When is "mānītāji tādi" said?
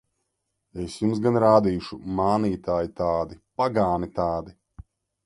2.21-3.39